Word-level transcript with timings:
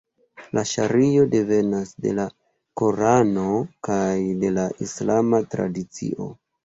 La 0.57 0.61
ŝario 0.69 1.25
devenas 1.33 1.91
de 2.05 2.13
la 2.19 2.25
Korano 2.83 3.45
kaj 3.89 4.01
de 4.45 4.51
la 4.57 4.67
islama 4.87 5.45
tradicio. 5.53 6.33